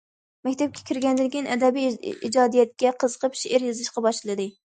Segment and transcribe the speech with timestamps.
[0.47, 4.51] مەكتەپكە كىرگەندىن كېيىن ئەدەبىي ئىجادىيەتكە قىزىقىپ شېئىر يېزىشقا باشلىدى.